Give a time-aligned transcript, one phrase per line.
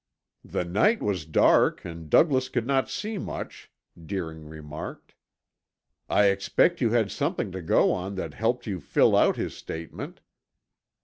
[0.43, 3.71] "The night was dark and Douglas could not see much,"
[4.03, 5.13] Deering remarked.
[6.09, 10.19] "I expect you had something to go on that helped you fill out his statement."